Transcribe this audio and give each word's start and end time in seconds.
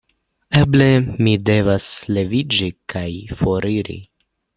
Eble 0.59 0.87
mi 1.27 1.33
devas 1.49 1.89
leviĝi 2.19 2.71
kaj 2.95 3.07
foriri? 3.43 3.99